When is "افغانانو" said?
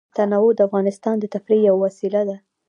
0.67-1.21